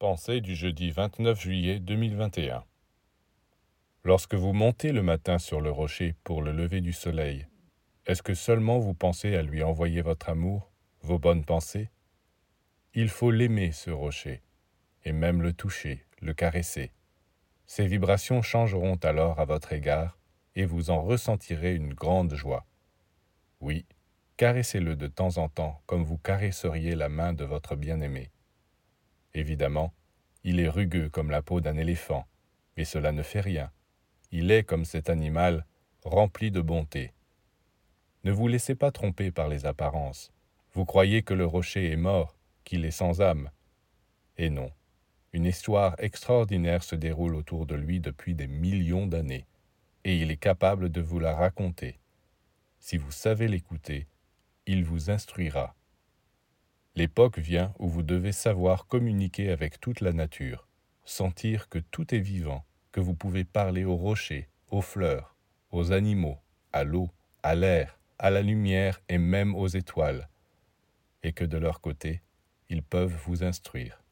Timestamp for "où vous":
57.78-58.02